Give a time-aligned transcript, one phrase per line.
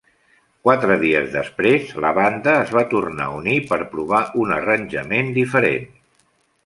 [0.67, 5.89] Quatre dies després, la banda es va tornar a unir per provar un arranjament diferent.